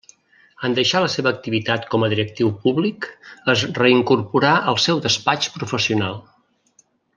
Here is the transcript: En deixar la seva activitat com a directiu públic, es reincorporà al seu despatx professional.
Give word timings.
En 0.67 0.75
deixar 0.77 1.01
la 1.03 1.09
seva 1.15 1.31
activitat 1.35 1.85
com 1.95 2.05
a 2.07 2.09
directiu 2.13 2.49
públic, 2.63 3.07
es 3.55 3.67
reincorporà 3.83 4.55
al 4.73 4.81
seu 4.87 5.05
despatx 5.07 5.53
professional. 5.61 6.19